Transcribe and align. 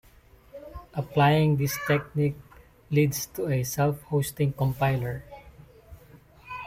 Applying 0.95 1.57
this 1.57 1.77
technique 1.85 2.35
leads 2.89 3.27
to 3.35 3.49
a 3.49 3.61
self-hosting 3.61 4.53
compiler. 4.53 5.23